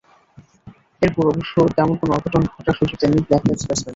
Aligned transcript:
এরপর 1.01 1.23
অবশ্য 1.27 1.55
তেমন 1.77 1.95
কোনো 2.01 2.11
অঘটন 2.17 2.43
ঘটার 2.53 2.75
সুযোগ 2.79 2.97
দেননি 3.01 3.19
ব্লাক 3.19 3.41
ক্যাপস 3.41 3.63
ব্যাটসম্যানরা। 3.67 3.89